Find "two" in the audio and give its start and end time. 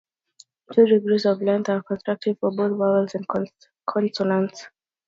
0.73-0.87